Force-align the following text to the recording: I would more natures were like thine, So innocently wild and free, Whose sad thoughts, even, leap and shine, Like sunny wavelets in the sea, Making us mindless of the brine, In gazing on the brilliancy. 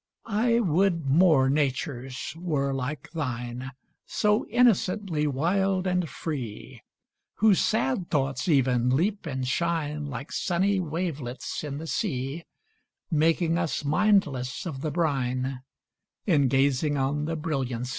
I 0.25 0.59
would 0.59 1.11
more 1.11 1.47
natures 1.47 2.33
were 2.35 2.73
like 2.73 3.11
thine, 3.11 3.69
So 4.07 4.47
innocently 4.47 5.27
wild 5.27 5.85
and 5.85 6.09
free, 6.09 6.81
Whose 7.35 7.59
sad 7.59 8.09
thoughts, 8.09 8.47
even, 8.47 8.89
leap 8.95 9.27
and 9.27 9.47
shine, 9.47 10.07
Like 10.07 10.31
sunny 10.31 10.79
wavelets 10.79 11.63
in 11.63 11.77
the 11.77 11.85
sea, 11.85 12.45
Making 13.11 13.59
us 13.59 13.85
mindless 13.85 14.65
of 14.65 14.81
the 14.81 14.89
brine, 14.89 15.61
In 16.25 16.47
gazing 16.47 16.97
on 16.97 17.25
the 17.25 17.35
brilliancy. 17.35 17.89